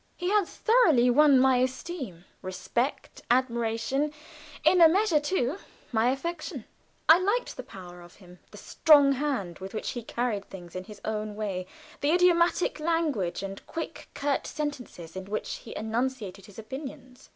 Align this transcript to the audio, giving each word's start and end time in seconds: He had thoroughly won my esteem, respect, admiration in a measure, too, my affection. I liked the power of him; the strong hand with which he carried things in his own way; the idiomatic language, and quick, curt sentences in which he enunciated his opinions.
He 0.17 0.31
had 0.31 0.47
thoroughly 0.47 1.11
won 1.11 1.37
my 1.39 1.57
esteem, 1.57 2.25
respect, 2.41 3.21
admiration 3.29 4.11
in 4.63 4.81
a 4.81 4.89
measure, 4.89 5.19
too, 5.19 5.59
my 5.91 6.09
affection. 6.09 6.65
I 7.07 7.19
liked 7.19 7.55
the 7.55 7.61
power 7.61 8.01
of 8.01 8.15
him; 8.15 8.39
the 8.49 8.57
strong 8.57 9.11
hand 9.11 9.59
with 9.59 9.75
which 9.75 9.91
he 9.91 10.01
carried 10.01 10.45
things 10.49 10.75
in 10.75 10.85
his 10.85 11.01
own 11.05 11.35
way; 11.35 11.67
the 11.99 12.13
idiomatic 12.13 12.79
language, 12.79 13.43
and 13.43 13.63
quick, 13.67 14.09
curt 14.15 14.47
sentences 14.47 15.15
in 15.15 15.25
which 15.25 15.57
he 15.57 15.75
enunciated 15.75 16.47
his 16.47 16.57
opinions. 16.57 17.29